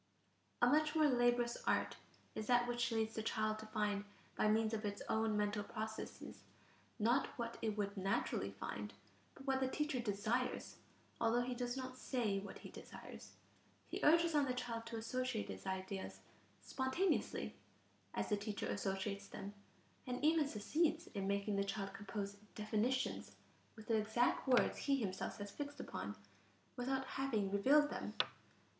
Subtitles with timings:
[0.63, 1.97] A much more laborious art
[2.33, 4.03] is that which leads the child to find
[4.35, 6.41] by means of its own mental processes,
[6.97, 8.93] not what it would naturally find,
[9.35, 10.77] but what the teacher desires,
[11.19, 13.33] although he does not say what he desires;
[13.89, 16.21] he urges on the child to associate his ideas
[16.63, 17.55] "spontaneously"
[18.15, 19.53] as the teacher associates them
[20.07, 23.35] and even succeeds in making the child compose definitions
[23.75, 26.15] with the exact words he himself has fixed upon,
[26.75, 28.15] without having revealed them.